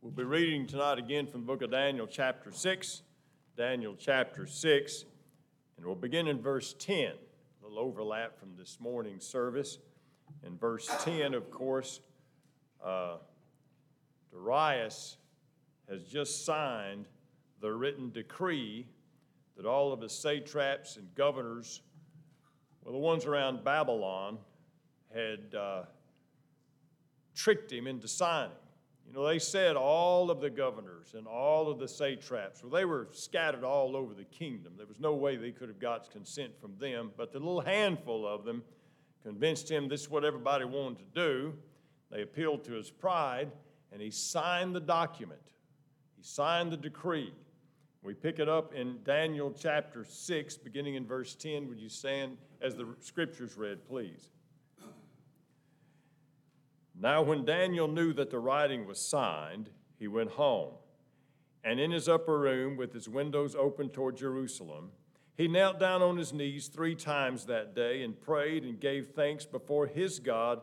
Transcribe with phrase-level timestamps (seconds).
[0.00, 3.02] We'll be reading tonight again from the book of Daniel, chapter 6.
[3.56, 5.04] Daniel, chapter 6.
[5.76, 9.78] And we'll begin in verse 10, a little overlap from this morning's service.
[10.46, 11.98] In verse 10, of course,
[12.82, 13.16] uh,
[14.30, 15.16] Darius
[15.90, 17.06] has just signed
[17.60, 18.86] the written decree
[19.56, 21.82] that all of his satraps and governors,
[22.84, 24.38] well, the ones around Babylon,
[25.12, 25.82] had uh,
[27.34, 28.52] tricked him into signing.
[29.08, 32.84] You know, they said all of the governors and all of the satraps, well, they
[32.84, 34.74] were scattered all over the kingdom.
[34.76, 38.26] There was no way they could have got consent from them, but the little handful
[38.26, 38.62] of them
[39.22, 41.54] convinced him this is what everybody wanted to do.
[42.10, 43.50] They appealed to his pride,
[43.92, 45.40] and he signed the document.
[46.18, 47.32] He signed the decree.
[48.02, 51.66] We pick it up in Daniel chapter 6, beginning in verse 10.
[51.68, 54.30] Would you stand as the scriptures read, please?
[57.00, 60.74] Now, when Daniel knew that the writing was signed, he went home.
[61.62, 64.90] And in his upper room, with his windows open toward Jerusalem,
[65.36, 69.46] he knelt down on his knees three times that day and prayed and gave thanks
[69.46, 70.60] before his God,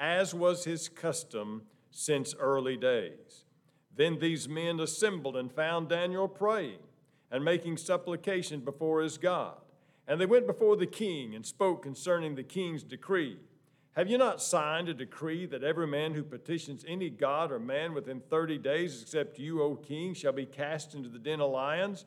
[0.00, 3.44] as was his custom since early days.
[3.94, 6.80] Then these men assembled and found Daniel praying
[7.30, 9.58] and making supplication before his God.
[10.08, 13.38] And they went before the king and spoke concerning the king's decree.
[13.96, 17.94] Have you not signed a decree that every man who petitions any god or man
[17.94, 22.04] within 30 days, except you, O king, shall be cast into the den of lions?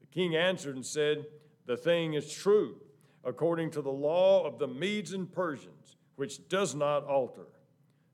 [0.00, 1.26] The king answered and said,
[1.66, 2.76] The thing is true,
[3.22, 7.48] according to the law of the Medes and Persians, which does not alter.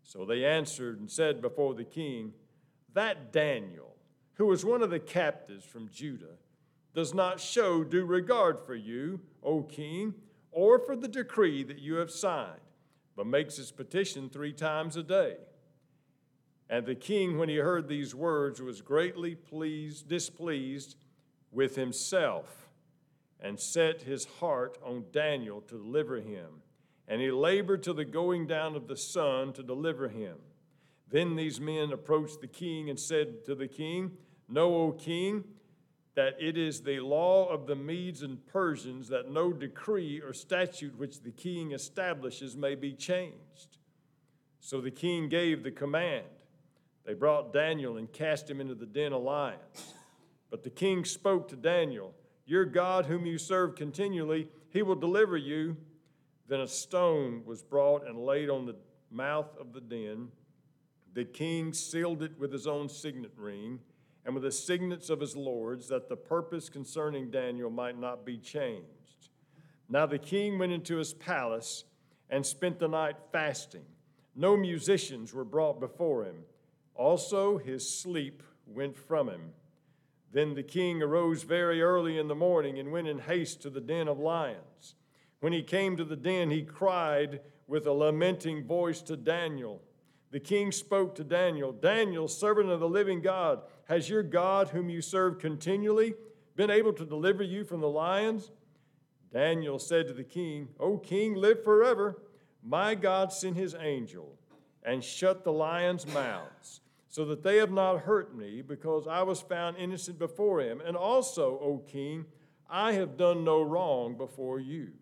[0.02, 2.32] So they answered and said before the king,
[2.92, 3.94] That Daniel,
[4.34, 6.38] who was one of the captives from Judah,
[6.92, 10.12] does not show due regard for you, O king,
[10.50, 12.58] or for the decree that you have signed
[13.22, 15.36] but makes his petition three times a day.
[16.68, 20.96] And the king, when he heard these words, was greatly pleased, displeased
[21.52, 22.66] with himself,
[23.38, 26.48] and set his heart on Daniel to deliver him.
[27.06, 30.38] And he labored till the going down of the sun to deliver him.
[31.08, 34.16] Then these men approached the king and said to the king,
[34.48, 35.44] Know, O king,
[36.14, 40.98] that it is the law of the Medes and Persians that no decree or statute
[40.98, 43.78] which the king establishes may be changed.
[44.60, 46.26] So the king gave the command.
[47.04, 49.94] They brought Daniel and cast him into the den of lions.
[50.50, 52.14] But the king spoke to Daniel,
[52.44, 55.76] Your God, whom you serve continually, he will deliver you.
[56.46, 58.76] Then a stone was brought and laid on the
[59.10, 60.28] mouth of the den.
[61.14, 63.80] The king sealed it with his own signet ring
[64.24, 68.36] and with the signets of his lords, that the purpose concerning Daniel might not be
[68.38, 69.30] changed.
[69.88, 71.84] Now the king went into his palace
[72.30, 73.84] and spent the night fasting.
[74.34, 76.44] No musicians were brought before him.
[76.94, 79.50] Also, his sleep went from him.
[80.32, 83.80] Then the king arose very early in the morning and went in haste to the
[83.80, 84.94] den of lions.
[85.40, 89.82] When he came to the den, he cried with a lamenting voice to Daniel
[90.32, 93.60] the king spoke to Daniel Daniel, servant of the living God,
[93.92, 96.14] has your God, whom you serve continually,
[96.56, 98.50] been able to deliver you from the lions?
[99.32, 102.22] Daniel said to the king, O king, live forever.
[102.62, 104.38] My God sent his angel
[104.82, 109.42] and shut the lions' mouths, so that they have not hurt me, because I was
[109.42, 110.80] found innocent before him.
[110.80, 112.24] And also, O king,
[112.70, 114.92] I have done no wrong before you.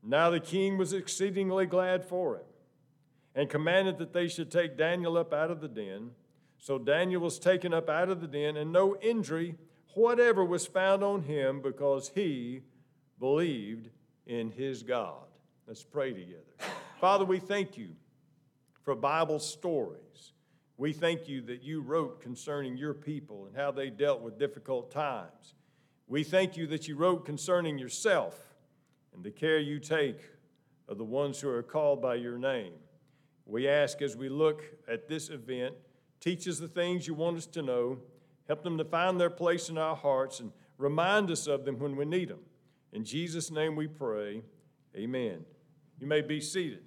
[0.00, 2.44] Now the king was exceedingly glad for him
[3.34, 6.10] and commanded that they should take Daniel up out of the den.
[6.62, 9.56] So Daniel was taken up out of the den, and no injury
[9.94, 12.60] whatever was found on him because he
[13.18, 13.88] believed
[14.28, 15.26] in his God.
[15.66, 16.54] Let's pray together.
[17.00, 17.88] Father, we thank you
[18.84, 20.34] for Bible stories.
[20.76, 24.92] We thank you that you wrote concerning your people and how they dealt with difficult
[24.92, 25.54] times.
[26.06, 28.38] We thank you that you wrote concerning yourself
[29.12, 30.20] and the care you take
[30.88, 32.74] of the ones who are called by your name.
[33.46, 35.74] We ask as we look at this event,
[36.22, 37.98] teach us the things you want us to know,
[38.46, 41.96] help them to find their place in our hearts, and remind us of them when
[41.96, 42.38] we need them.
[42.92, 44.42] In Jesus' name we pray,
[44.96, 45.44] amen.
[45.98, 46.84] You may be seated.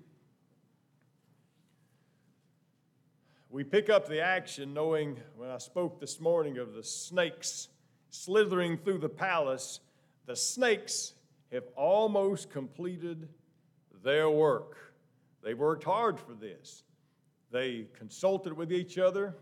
[3.50, 7.68] We pick up the action knowing when I spoke this morning of the snakes
[8.10, 9.82] slithering through the palace,
[10.26, 11.14] the snakes
[11.52, 13.28] have almost completed
[14.04, 14.78] their work.
[15.44, 16.85] They've worked hard for this.
[17.56, 19.34] They consulted with each other,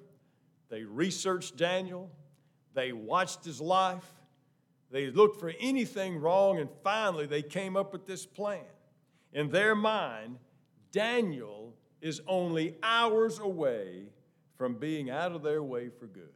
[0.70, 2.12] they researched Daniel,
[2.76, 4.06] they watched his life,
[4.92, 8.70] they looked for anything wrong, and finally they came up with this plan.
[9.34, 10.38] In their mind,
[10.92, 14.04] Daniel is only hours away
[14.60, 16.30] from being out of their way for good.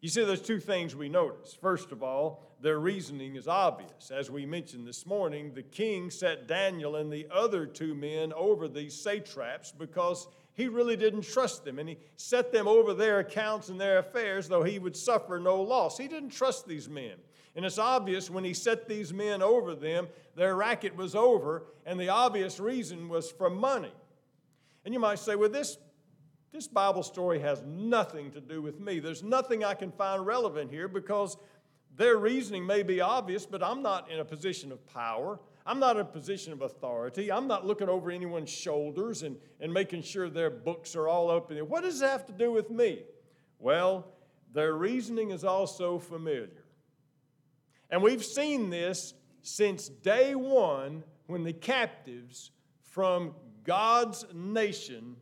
[0.00, 1.52] You see, there's two things we notice.
[1.60, 4.10] First of all, their reasoning is obvious.
[4.10, 8.66] As we mentioned this morning, the king set Daniel and the other two men over
[8.66, 10.26] these satraps because
[10.58, 11.78] he really didn't trust them.
[11.78, 15.62] And he set them over their accounts and their affairs, though he would suffer no
[15.62, 15.96] loss.
[15.96, 17.12] He didn't trust these men.
[17.54, 21.98] And it's obvious when he set these men over them, their racket was over, and
[21.98, 23.92] the obvious reason was for money.
[24.84, 25.78] And you might say, well, this
[26.50, 28.98] this Bible story has nothing to do with me.
[28.98, 31.36] There's nothing I can find relevant here because
[31.94, 35.38] their reasoning may be obvious, but I'm not in a position of power.
[35.68, 37.30] I'm not in a position of authority.
[37.30, 41.52] I'm not looking over anyone's shoulders and, and making sure their books are all up
[41.52, 41.58] in.
[41.68, 43.02] What does that have to do with me?
[43.58, 44.06] Well,
[44.54, 46.64] their reasoning is also familiar.
[47.90, 49.12] And we've seen this
[49.42, 52.50] since day one when the captives
[52.80, 55.16] from God's nation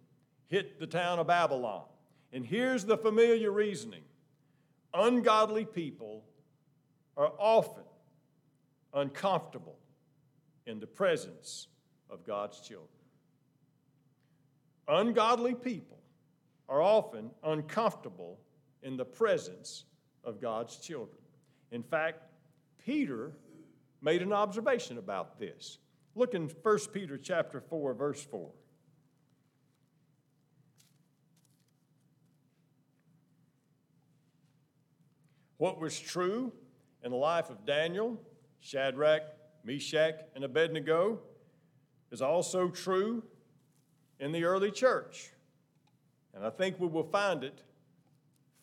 [0.46, 1.86] hit the town of Babylon.
[2.32, 4.04] And here's the familiar reasoning
[4.94, 6.22] ungodly people
[7.16, 7.82] are often
[8.94, 9.76] uncomfortable
[10.66, 11.68] in the presence
[12.10, 12.88] of God's children.
[14.88, 15.98] Ungodly people
[16.68, 18.38] are often uncomfortable
[18.82, 19.84] in the presence
[20.24, 21.18] of God's children.
[21.70, 22.22] In fact,
[22.84, 23.32] Peter
[24.00, 25.78] made an observation about this.
[26.14, 28.50] Look in 1 Peter chapter 4 verse 4.
[35.58, 36.52] What was true
[37.02, 38.20] in the life of Daniel,
[38.60, 39.22] Shadrach,
[39.66, 41.18] Meshach, and Abednego
[42.12, 43.24] is also true
[44.20, 45.32] in the early church.
[46.34, 47.62] And I think we will find it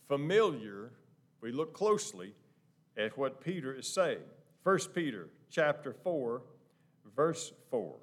[0.07, 0.91] familiar
[1.35, 2.33] if we look closely
[2.95, 4.21] at what Peter is saying.
[4.63, 6.41] 1 Peter chapter 4,
[7.15, 7.95] verse 4.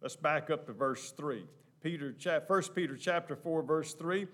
[0.00, 1.44] Let's back up to verse 3.
[1.82, 2.14] Peter,
[2.46, 4.26] 1 Peter chapter 4, verse 3.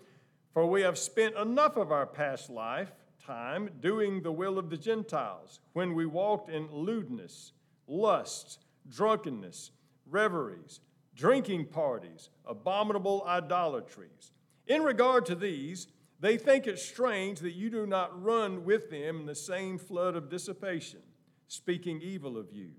[0.53, 2.93] For we have spent enough of our past life
[3.25, 7.53] time doing the will of the Gentiles, when we walked in lewdness,
[7.87, 9.73] lust, drunkenness,
[10.09, 10.81] reveries,
[11.15, 14.33] drinking parties, abominable idolatries.
[14.67, 15.89] In regard to these,
[16.21, 20.17] they think it strange that you do not run with them in the same flood
[20.17, 21.01] of dissipation,
[21.49, 22.71] speaking evil of you.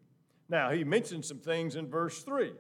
[0.50, 2.54] Now, he mentions some things in verse 3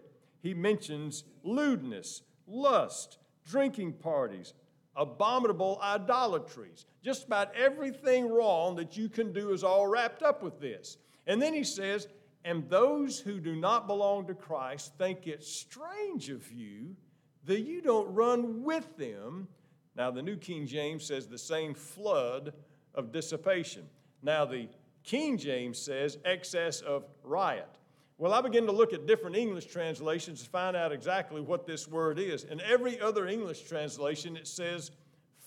[0.47, 4.53] he mentions lewdness, lust, drinking parties,
[4.95, 6.85] abominable idolatries.
[7.03, 10.97] Just about everything wrong that you can do is all wrapped up with this.
[11.27, 12.07] And then he says,
[12.45, 16.95] and those who do not belong to Christ think it strange of you
[17.43, 19.49] that you don't run with them.
[19.97, 22.53] Now, the New King James says the same flood
[22.95, 23.83] of dissipation.
[24.23, 24.69] Now, the
[25.03, 27.76] King James says excess of riot.
[28.19, 31.87] Well, I began to look at different English translations to find out exactly what this
[31.87, 32.45] word is.
[32.45, 34.91] In every other English translation, it says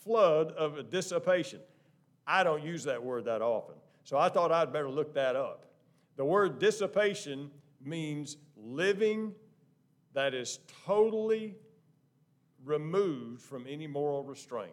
[0.04, 1.60] flood of dissipation.
[2.26, 3.74] I don't use that word that often,
[4.04, 5.66] so I thought I'd better look that up.
[6.16, 7.50] The word dissipation
[7.84, 9.34] means living
[10.12, 11.56] that is totally
[12.64, 14.70] removed from any moral restraint.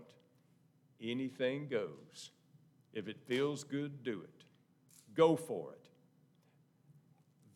[1.01, 2.31] Anything goes.
[2.93, 4.43] If it feels good, do it.
[5.15, 5.86] Go for it.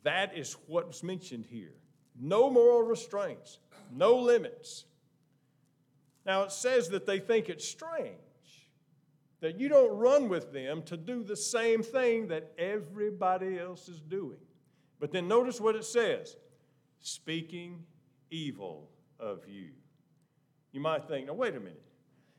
[0.03, 1.74] That is what's mentioned here.
[2.20, 3.60] No moral restraints,
[3.91, 4.86] no limits.
[6.25, 8.17] Now it says that they think it's strange
[9.41, 14.00] that you don't run with them to do the same thing that everybody else is
[14.00, 14.38] doing.
[15.00, 16.38] But then notice what it says
[17.00, 17.84] speaking
[18.29, 18.89] evil
[19.20, 19.72] of you.
[20.72, 21.81] You might think, now wait a minute.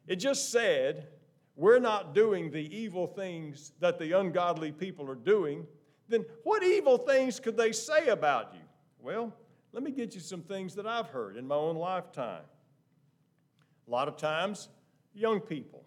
[0.07, 1.09] It just said
[1.57, 5.67] we're not doing the evil things that the ungodly people are doing
[6.09, 8.61] then what evil things could they say about you?
[9.01, 9.35] Well,
[9.73, 12.43] let me get you some things that I've heard in my own lifetime.
[13.87, 14.69] A lot of times,
[15.15, 15.85] young people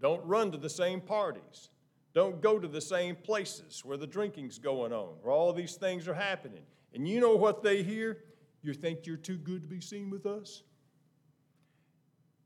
[0.00, 1.70] don't run to the same parties,
[2.12, 6.06] don't go to the same places where the drinking's going on, where all these things
[6.06, 6.62] are happening.
[6.92, 8.18] And you know what they hear?
[8.62, 10.62] You think you're too good to be seen with us?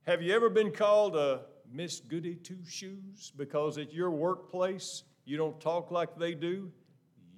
[0.06, 5.36] Have you ever been called a Miss Goody Two Shoes because at your workplace you
[5.36, 6.72] don't talk like they do,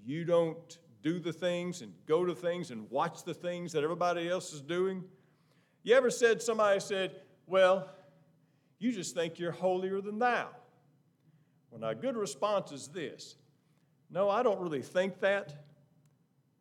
[0.07, 4.29] you don't do the things and go to things and watch the things that everybody
[4.29, 5.03] else is doing.
[5.83, 7.17] You ever said, somebody said,
[7.49, 7.91] Well,
[8.79, 10.51] you just think you're holier than thou?
[11.71, 13.35] Well, now, good response is this
[14.09, 15.65] No, I don't really think that,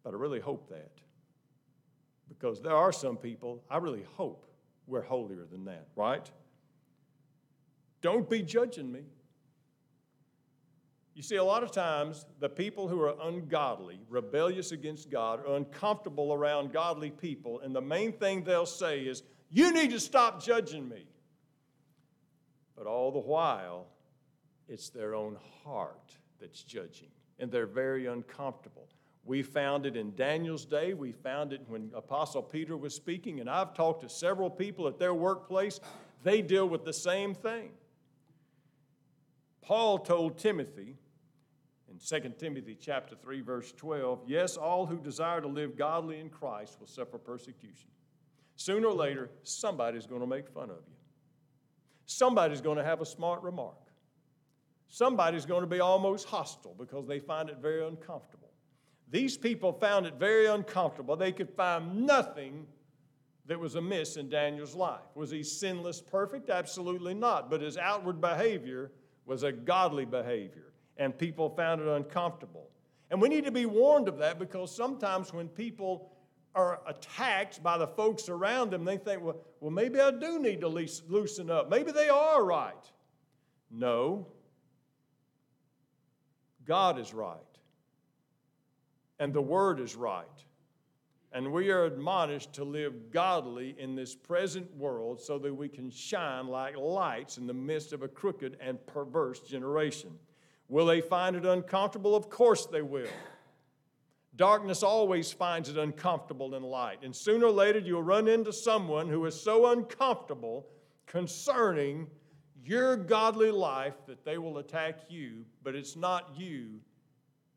[0.03, 0.91] but I really hope that.
[2.27, 4.47] Because there are some people, I really hope
[4.87, 6.27] we're holier than that, right?
[8.01, 9.01] Don't be judging me.
[11.19, 15.57] You see, a lot of times, the people who are ungodly, rebellious against God, are
[15.57, 20.41] uncomfortable around godly people, and the main thing they'll say is, You need to stop
[20.41, 21.07] judging me.
[22.73, 23.87] But all the while,
[24.69, 28.87] it's their own heart that's judging, and they're very uncomfortable.
[29.25, 30.93] We found it in Daniel's day.
[30.93, 34.99] We found it when Apostle Peter was speaking, and I've talked to several people at
[34.99, 35.81] their workplace.
[36.23, 37.71] They deal with the same thing.
[39.61, 40.95] Paul told Timothy
[41.99, 46.29] in 2 Timothy chapter 3 verse 12, yes, all who desire to live godly in
[46.29, 47.89] Christ will suffer persecution.
[48.55, 50.95] Sooner or later, somebody's going to make fun of you.
[52.05, 53.75] Somebody's going to have a smart remark.
[54.87, 58.49] Somebody's going to be almost hostile because they find it very uncomfortable.
[59.11, 61.15] These people found it very uncomfortable.
[61.15, 62.65] They could find nothing
[63.45, 65.15] that was amiss in Daniel's life.
[65.15, 66.49] Was he sinless, perfect?
[66.49, 67.49] Absolutely not.
[67.49, 68.91] But his outward behavior
[69.25, 70.68] was a godly behavior
[70.99, 72.69] and people found it uncomfortable.
[73.09, 76.11] And we need to be warned of that because sometimes when people
[76.53, 80.61] are attacked by the folks around them, they think, well, well maybe I do need
[80.61, 81.69] to loosen up.
[81.69, 82.73] Maybe they are right.
[83.71, 84.27] No.
[86.65, 87.37] God is right.
[89.19, 90.25] And the Word is right.
[91.31, 95.91] And we are admonished to live godly in this present world so that we can
[95.91, 100.11] shine like lights in the midst of a crooked and perverse generation.
[100.69, 102.15] Will they find it uncomfortable?
[102.15, 103.09] Of course they will.
[104.35, 106.99] Darkness always finds it uncomfortable in light.
[107.03, 110.67] And sooner or later, you'll run into someone who is so uncomfortable
[111.07, 112.07] concerning
[112.63, 116.79] your godly life that they will attack you, but it's not you,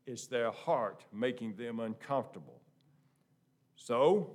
[0.07, 2.61] it's their heart making them uncomfortable.
[3.77, 4.31] So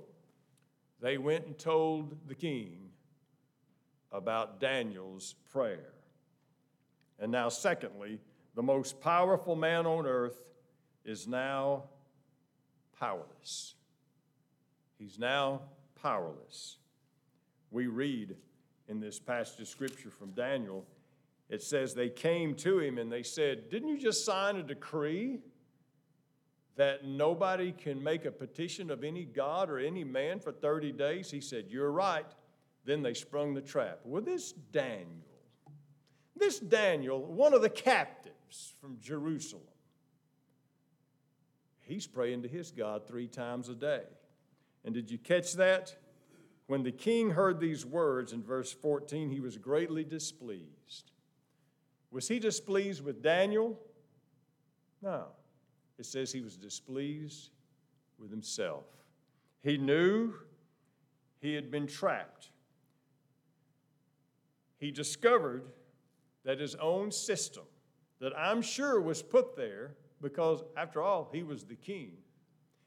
[1.00, 2.90] they went and told the king
[4.12, 5.92] about Daniel's prayer.
[7.18, 8.20] And now, secondly,
[8.58, 10.42] the most powerful man on earth,
[11.04, 11.84] is now
[12.98, 13.76] powerless.
[14.98, 15.60] He's now
[16.02, 16.78] powerless.
[17.70, 18.34] We read
[18.88, 20.84] in this passage of scripture from Daniel,
[21.48, 25.38] it says they came to him and they said, Didn't you just sign a decree
[26.74, 31.30] that nobody can make a petition of any God or any man for 30 days?
[31.30, 32.26] He said, You're right.
[32.84, 34.00] Then they sprung the trap.
[34.02, 35.06] Well, this Daniel,
[36.34, 38.34] this Daniel, one of the captains,
[38.80, 39.62] from Jerusalem.
[41.80, 44.02] He's praying to his God three times a day.
[44.84, 45.96] And did you catch that?
[46.66, 51.10] When the king heard these words in verse 14, he was greatly displeased.
[52.10, 53.78] Was he displeased with Daniel?
[55.02, 55.28] No.
[55.98, 57.50] It says he was displeased
[58.18, 58.84] with himself.
[59.62, 60.34] He knew
[61.40, 62.50] he had been trapped.
[64.78, 65.64] He discovered
[66.44, 67.64] that his own system
[68.20, 72.12] that I'm sure was put there because, after all, he was the king.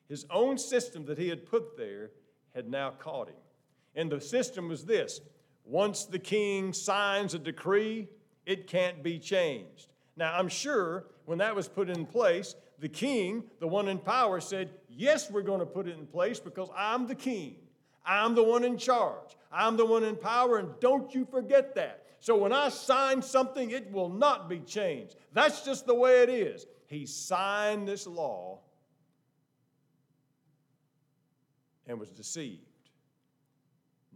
[0.10, 2.12] His own system that he had put there
[2.54, 3.36] had now caught him.
[3.96, 5.22] And the system was this
[5.64, 8.08] once the king signs a decree,
[8.46, 9.88] it can't be changed.
[10.18, 14.42] Now, I'm sure when that was put in place, the king, the one in power,
[14.42, 17.56] said, Yes, we're going to put it in place because I'm the king.
[18.06, 19.38] I'm the one in charge.
[19.52, 22.01] I'm the one in power, and don't you forget that.
[22.22, 25.16] So when I sign something, it will not be changed.
[25.34, 26.68] That's just the way it is.
[26.86, 28.60] He signed this law
[31.88, 32.62] and was deceived.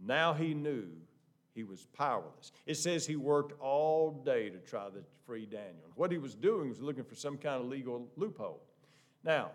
[0.02, 0.86] Now he knew
[1.52, 2.52] he was powerless.
[2.64, 5.90] It says he worked all day to try to free Daniel.
[5.96, 8.62] What he was doing was looking for some kind of legal loophole.
[9.24, 9.50] Now,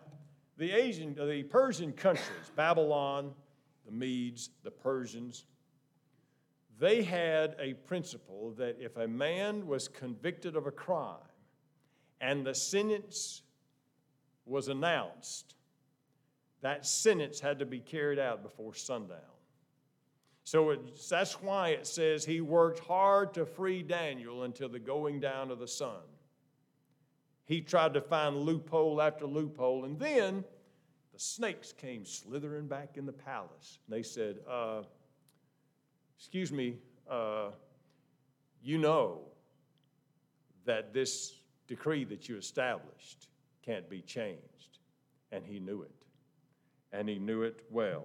[0.58, 3.32] the Asian, the Persian countries, Babylon,
[3.86, 5.46] the Medes, the Persians,
[6.82, 11.16] they had a principle that if a man was convicted of a crime
[12.20, 13.44] and the sentence
[14.48, 15.54] was announced,
[16.62, 19.20] that sentence had to be carried out before sundown.
[20.44, 20.76] So
[21.08, 25.60] that's why it says he worked hard to free Daniel until the going down of
[25.60, 26.02] the sun.
[27.46, 30.44] He tried to find loophole after loophole, and then
[31.14, 33.78] the snakes came slithering back in the palace.
[33.86, 34.82] And they said, uh,
[36.22, 36.76] excuse me,
[37.10, 37.50] uh,
[38.62, 39.22] you know
[40.66, 41.34] that this
[41.68, 43.28] decree that you established
[43.66, 44.78] can't be changed.
[45.32, 45.96] And he knew it.
[46.94, 48.04] And he knew it well.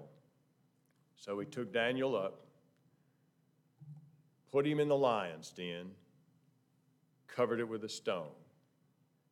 [1.17, 2.41] So he took Daniel up,
[4.51, 5.91] put him in the lion's den,
[7.29, 8.33] covered it with a stone.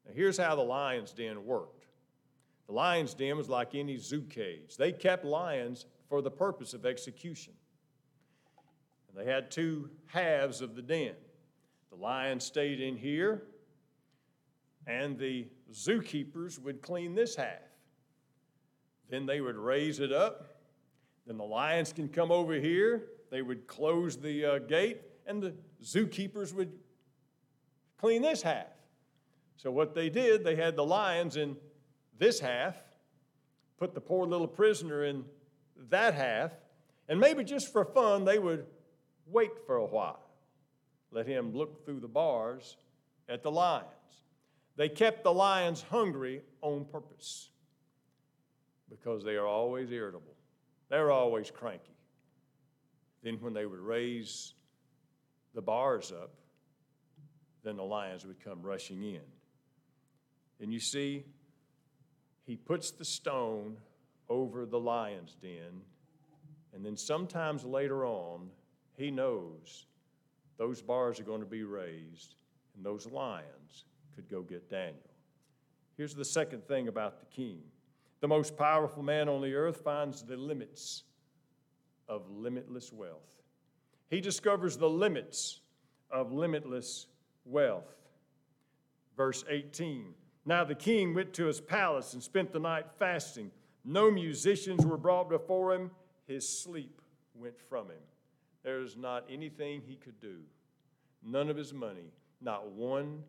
[0.05, 1.87] Now, here's how the lion's den worked
[2.67, 6.85] the lion's den was like any zoo cage, they kept lions for the purpose of
[6.85, 7.55] execution.
[9.17, 11.15] They had two halves of the den.
[11.91, 13.45] The lion stayed in here,
[14.87, 17.61] and the zookeepers would clean this half.
[19.09, 20.57] Then they would raise it up.
[21.27, 23.05] Then the lions can come over here.
[23.31, 26.73] They would close the uh, gate, and the zookeepers would
[27.99, 28.67] clean this half.
[29.57, 31.57] So, what they did, they had the lions in
[32.19, 32.77] this half,
[33.79, 35.25] put the poor little prisoner in
[35.91, 36.51] that half,
[37.09, 38.67] and maybe just for fun, they would
[39.27, 40.23] wait for a while,
[41.11, 42.77] let him look through the bars
[43.29, 43.89] at the lions.
[44.77, 47.51] They kept the lions hungry on purpose
[48.91, 50.35] because they are always irritable,
[50.89, 51.91] they're always cranky.
[53.23, 54.53] Then, when they would raise
[55.55, 56.35] the bars up,
[57.63, 59.23] then the lions would come rushing in.
[60.61, 61.25] And you see,
[62.45, 63.79] he puts the stone
[64.29, 65.83] over the lion's den,
[66.75, 68.51] and then sometimes later on,
[68.97, 69.87] he knows
[70.57, 72.37] those bars are going to be raised,
[72.77, 73.85] and those lions
[74.15, 75.11] could go get Daniel.
[75.97, 77.61] Here's the second thing about the king
[78.21, 81.03] the most powerful man on the earth finds the limits
[82.09, 83.43] of limitless wealth.
[84.09, 85.61] He discovers the limits
[86.11, 87.07] of limitless
[87.45, 87.95] wealth.
[89.17, 90.15] Verse 18
[90.47, 93.51] Now the king went to his palace and spent the night fasting.
[93.85, 95.91] No musicians were brought before him.
[96.27, 97.03] His sleep
[97.35, 98.01] went from him.
[98.65, 100.39] There is not anything he could do,
[101.23, 103.23] none of his money, not one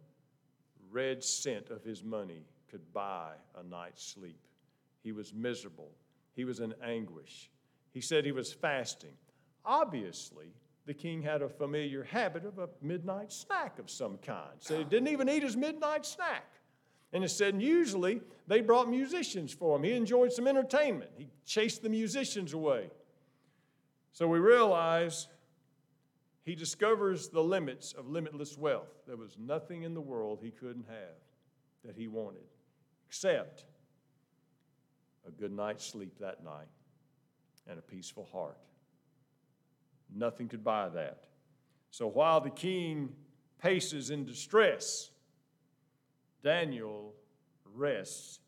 [0.90, 4.40] red cent of his money could buy a night's sleep.
[5.04, 5.92] He was miserable,
[6.34, 7.52] he was in anguish.
[7.92, 9.14] He said he was fasting.
[9.64, 10.48] Obviously,
[10.86, 14.52] the king had a familiar habit of a midnight snack of some kind.
[14.60, 16.46] So he didn't even eat his midnight snack.
[17.14, 19.84] And it said usually they brought musicians for him.
[19.84, 21.12] He enjoyed some entertainment.
[21.18, 22.90] He chased the musicians away.
[24.16, 25.28] So we realize
[26.46, 28.88] he discovers the limits of limitless wealth.
[29.06, 31.18] There was nothing in the world he couldn't have
[31.84, 32.48] that he wanted,
[33.10, 33.66] except
[35.28, 36.70] a good night's sleep that night
[37.68, 38.58] and a peaceful heart.
[40.16, 41.26] Nothing could buy that.
[41.92, 43.10] So while the king
[43.62, 45.12] paces in distress,
[46.42, 47.14] Daniel
[47.74, 48.40] rests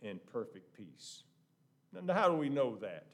[0.00, 1.24] in perfect peace.
[1.92, 3.04] Now, how do we know that?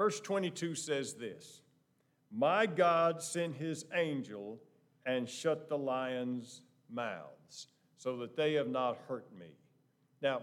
[0.00, 1.60] Verse 22 says this
[2.32, 4.58] My God sent his angel
[5.04, 7.66] and shut the lions' mouths
[7.98, 9.48] so that they have not hurt me.
[10.22, 10.40] Now,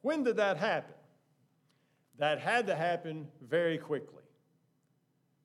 [0.00, 0.96] when did that happen?
[2.18, 4.24] That had to happen very quickly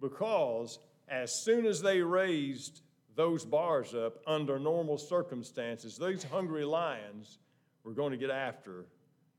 [0.02, 2.82] because as soon as they raised
[3.16, 7.38] those bars up under normal circumstances, those hungry lions
[7.84, 8.88] were going to get after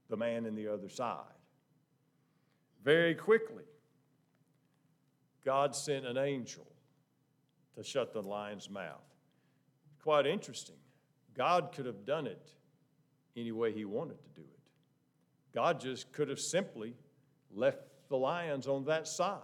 [0.08, 1.24] the man in the other side.
[2.84, 3.64] Very quickly,
[5.44, 6.66] God sent an angel
[7.76, 9.00] to shut the lion's mouth.
[10.02, 10.76] Quite interesting.
[11.34, 12.50] God could have done it
[13.36, 14.60] any way He wanted to do it.
[15.54, 16.94] God just could have simply
[17.54, 19.40] left the lions on that side.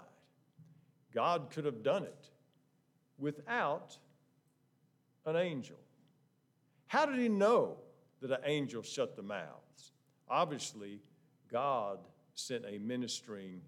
[1.12, 2.30] God could have done it
[3.18, 3.96] without
[5.26, 5.78] an angel.
[6.86, 7.76] How did he know
[8.20, 9.92] that an angel shut the mouths?
[10.28, 11.00] Obviously,
[11.50, 11.98] God
[12.34, 13.60] sent a ministering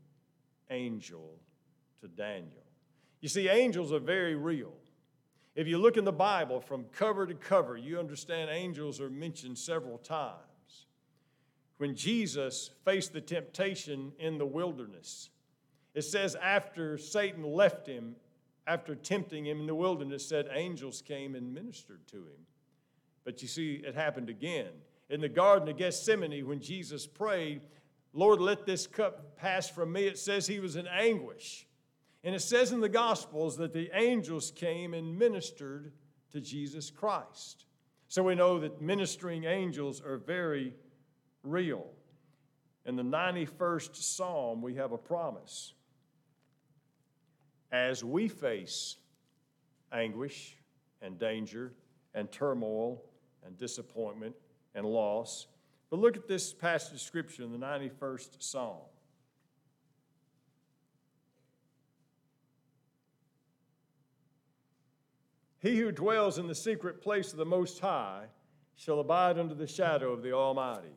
[0.70, 1.38] angel
[2.00, 2.64] to Daniel.
[3.20, 4.72] You see, angels are very real.
[5.54, 9.58] If you look in the Bible from cover to cover, you understand angels are mentioned
[9.58, 10.86] several times.
[11.78, 15.30] When Jesus faced the temptation in the wilderness,
[15.94, 18.16] it says, after Satan left him,
[18.66, 22.46] after tempting him in the wilderness, said angels came and ministered to him.
[23.24, 24.68] But you see, it happened again.
[25.08, 27.62] In the Garden of Gethsemane, when Jesus prayed,
[28.12, 31.66] Lord, let this cup pass from me, it says he was in anguish.
[32.22, 35.92] And it says in the Gospels that the angels came and ministered
[36.32, 37.64] to Jesus Christ.
[38.08, 40.74] So we know that ministering angels are very
[41.42, 41.86] real.
[42.84, 45.74] In the 91st Psalm, we have a promise
[47.72, 48.96] as we face
[49.92, 50.56] anguish
[51.02, 51.72] and danger
[52.14, 53.02] and turmoil
[53.46, 54.34] and disappointment
[54.74, 55.46] and loss.
[55.88, 58.82] But look at this passage of Scripture in the 91st Psalm.
[65.60, 68.24] He who dwells in the secret place of the Most High
[68.76, 70.94] shall abide under the shadow of the Almighty.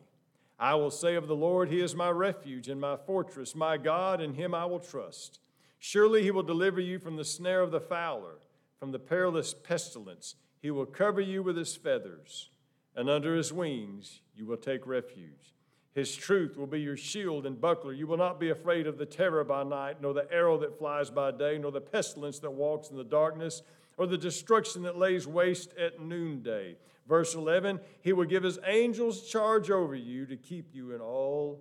[0.58, 4.20] I will say of the Lord, He is my refuge and my fortress, my God,
[4.20, 5.40] in Him I will trust.
[5.86, 8.38] Surely he will deliver you from the snare of the fowler,
[8.80, 10.34] from the perilous pestilence.
[10.62, 12.48] He will cover you with his feathers,
[12.96, 15.52] and under his wings you will take refuge.
[15.94, 17.92] His truth will be your shield and buckler.
[17.92, 21.10] You will not be afraid of the terror by night, nor the arrow that flies
[21.10, 23.60] by day, nor the pestilence that walks in the darkness,
[23.96, 26.76] or the destruction that lays waste at noonday.
[27.06, 31.60] Verse 11, he will give his angels charge over you to keep you in all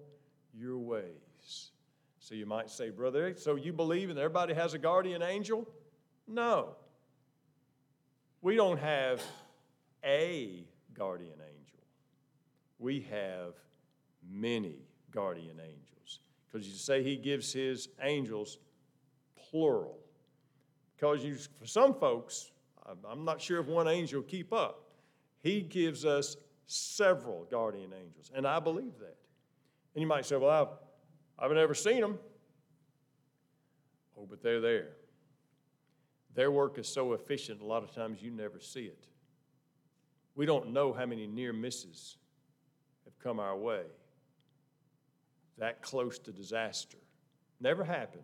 [0.54, 1.72] your ways.
[2.20, 5.68] So you might say, Brother, so you believe in everybody has a guardian angel?
[6.28, 6.76] No.
[8.42, 9.22] We don't have
[10.06, 11.84] a guardian angel,
[12.80, 13.56] we have
[14.30, 14.78] many
[15.12, 16.20] guardian angels.
[16.52, 18.58] Because you say he gives his angels
[19.50, 20.03] plural.
[21.04, 22.54] Because you, for some folks,
[23.12, 24.86] I'm not sure if one angel will keep up.
[25.42, 29.18] He gives us several guardian angels, and I believe that.
[29.96, 32.18] And you might say, well, I've, I've never seen them.
[34.18, 34.92] Oh, but they're there.
[36.36, 39.06] Their work is so efficient, a lot of times you never see it.
[40.36, 42.16] We don't know how many near misses
[43.04, 43.82] have come our way
[45.58, 46.98] that close to disaster.
[47.60, 48.24] Never happened.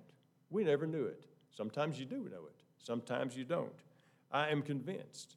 [0.49, 1.25] We never knew it.
[1.51, 3.71] Sometimes you do know it, sometimes you don't.
[4.31, 5.35] I am convinced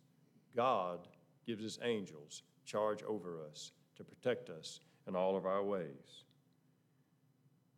[0.55, 1.09] God
[1.47, 6.25] gives his angels charge over us to protect us in all of our ways.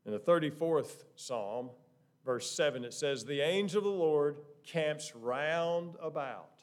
[0.07, 1.71] In the 34th Psalm,
[2.25, 6.61] verse 7, it says, The angel of the Lord camps round about.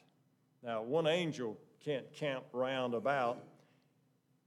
[0.62, 3.42] Now, one angel can't camp round about.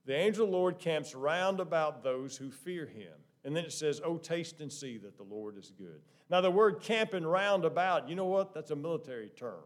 [0.06, 3.12] The angel of the Lord camps round about those who fear him.
[3.46, 6.02] And then it says, Oh, taste and see that the Lord is good.
[6.30, 8.54] Now, the word camping round about, you know what?
[8.54, 9.64] That's a military term.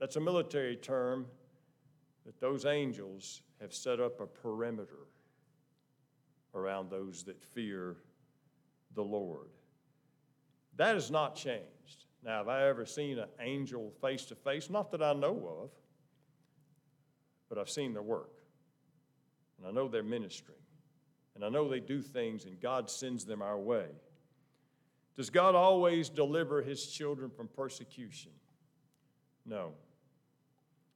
[0.00, 1.26] That's a military term
[2.26, 5.06] that those angels have set up a perimeter
[6.54, 7.96] around those that fear
[8.94, 9.48] the Lord.
[10.76, 12.06] That has not changed.
[12.24, 14.68] Now, have I ever seen an angel face to face?
[14.68, 15.70] Not that I know of,
[17.48, 18.42] but I've seen their work.
[19.58, 20.58] And I know they're ministering.
[21.34, 23.86] And I know they do things, and God sends them our way.
[25.16, 28.32] Does God always deliver his children from persecution?
[29.44, 29.72] No.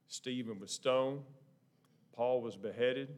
[0.09, 1.20] Stephen was stoned,
[2.14, 3.09] Paul was beheaded,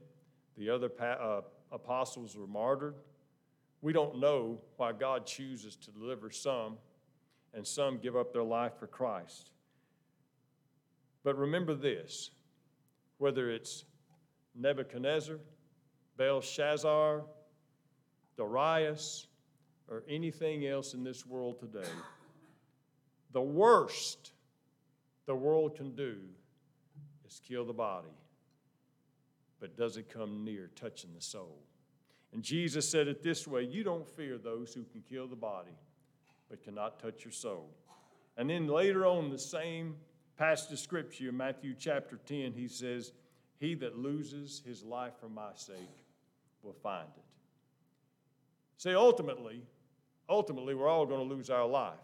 [0.57, 2.95] the other uh, apostles were martyred.
[3.81, 6.79] We don't know why God chooses to deliver some
[7.55, 9.51] and some give up their life for Christ.
[11.23, 12.31] But remember this
[13.19, 13.85] whether it's
[14.55, 15.39] Nebuchadnezzar,
[16.19, 17.23] Belshazzar,
[18.37, 19.29] Darius,
[19.89, 21.89] or anything else in this world today,
[23.33, 24.33] the worst
[25.27, 26.17] the world can do
[27.27, 28.09] is kill the body,
[29.61, 31.59] but doesn't come near touching the soul.
[32.33, 35.77] And Jesus said it this way You don't fear those who can kill the body,
[36.51, 37.71] but cannot touch your soul.
[38.37, 39.97] And then later on, the same
[40.37, 43.13] passage of scripture Matthew chapter 10, he says,
[43.59, 46.08] He that loses his life for my sake
[46.63, 47.25] will find it.
[48.77, 49.63] See, ultimately,
[50.29, 51.95] ultimately, we're all going to lose our life.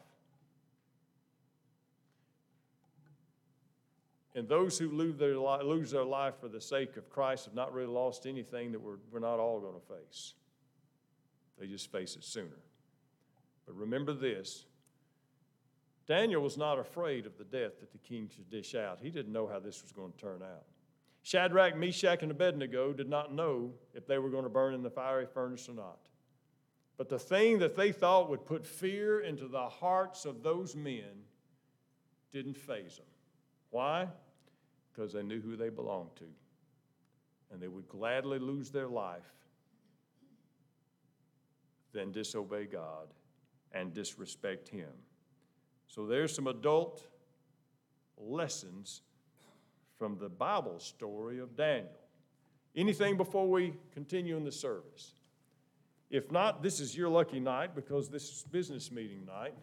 [4.34, 7.72] And those who lose their, lose their life for the sake of Christ have not
[7.72, 10.34] really lost anything that we're, we're not all going to face.
[11.58, 12.48] They just face it sooner.
[13.66, 14.64] But remember this
[16.06, 18.98] Daniel was not afraid of the death that the king should dish out.
[19.00, 20.64] He didn't know how this was going to turn out.
[21.24, 24.90] Shadrach, Meshach, and Abednego did not know if they were going to burn in the
[24.90, 25.98] fiery furnace or not.
[26.96, 31.24] But the thing that they thought would put fear into the hearts of those men
[32.32, 33.06] didn't faze them.
[33.70, 34.06] Why?
[34.94, 36.24] because they knew who they belonged to.
[37.52, 39.22] And they would gladly lose their life
[41.92, 43.08] than disobey God
[43.72, 44.90] and disrespect Him.
[45.86, 47.06] So there's some adult
[48.16, 49.02] lessons
[50.04, 51.88] from the Bible story of Daniel.
[52.76, 55.14] Anything before we continue in the service?
[56.10, 59.54] If not, this is your lucky night because this is business meeting night.